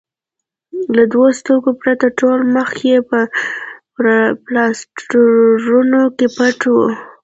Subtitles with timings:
[0.95, 3.19] له دوو سترګو پرته ټول مخ یې په
[4.45, 6.75] پلاسټرونو کې پټ و.